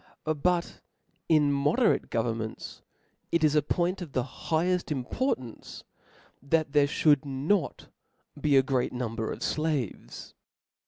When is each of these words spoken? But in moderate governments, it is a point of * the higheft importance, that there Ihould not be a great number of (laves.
But 0.25 0.81
in 1.29 1.51
moderate 1.53 2.09
governments, 2.09 2.81
it 3.31 3.43
is 3.43 3.53
a 3.53 3.61
point 3.61 4.01
of 4.01 4.13
* 4.13 4.13
the 4.13 4.23
higheft 4.23 4.89
importance, 4.89 5.83
that 6.41 6.71
there 6.71 6.87
Ihould 6.87 7.23
not 7.23 7.89
be 8.41 8.57
a 8.57 8.63
great 8.63 8.93
number 8.93 9.31
of 9.31 9.39
(laves. 9.59 10.33